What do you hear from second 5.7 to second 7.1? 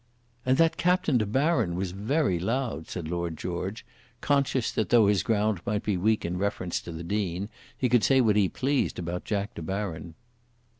be weak in reference to the